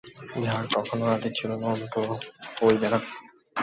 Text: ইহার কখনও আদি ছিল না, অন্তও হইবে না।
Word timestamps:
ইহার 0.39 0.65
কখনও 0.75 1.05
আদি 1.15 1.29
ছিল 1.37 1.51
না, 1.61 1.67
অন্তও 1.73 2.11
হইবে 2.59 2.87
না। 2.93 2.99